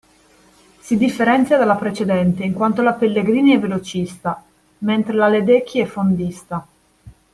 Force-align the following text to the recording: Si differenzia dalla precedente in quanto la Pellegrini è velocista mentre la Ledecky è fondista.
Si 0.79 0.97
differenzia 0.97 1.59
dalla 1.59 1.75
precedente 1.75 2.41
in 2.43 2.53
quanto 2.53 2.81
la 2.81 2.93
Pellegrini 2.93 3.53
è 3.53 3.59
velocista 3.59 4.43
mentre 4.79 5.13
la 5.13 5.27
Ledecky 5.27 5.79
è 5.79 5.85
fondista. 5.85 6.67